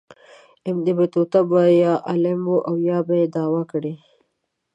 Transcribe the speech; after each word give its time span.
ابن 0.69 0.85
بطوطه 0.97 1.39
به 1.49 1.61
یا 1.81 1.93
عالم 2.09 2.41
و 2.53 2.55
او 2.67 2.73
یا 2.87 2.97
به 3.07 3.13
یې 3.19 3.25
دعوه 3.35 3.61
کړې. 3.71 3.93